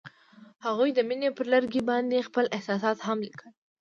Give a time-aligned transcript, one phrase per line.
[0.65, 3.49] هغوی د مینه پر لرګي باندې خپل احساسات هم لیکل.